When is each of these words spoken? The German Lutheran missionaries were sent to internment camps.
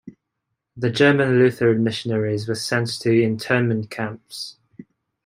The 0.75 0.89
German 0.89 1.37
Lutheran 1.37 1.83
missionaries 1.83 2.47
were 2.47 2.55
sent 2.55 2.87
to 3.01 3.11
internment 3.21 3.91
camps. 3.91 4.57